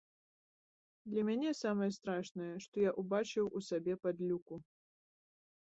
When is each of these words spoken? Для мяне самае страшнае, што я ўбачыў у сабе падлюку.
Для 1.11 1.21
мяне 1.27 1.51
самае 1.63 1.89
страшнае, 1.99 2.49
што 2.67 2.75
я 2.89 2.95
ўбачыў 3.03 3.45
у 3.59 3.63
сабе 3.71 3.93
падлюку. 4.07 4.55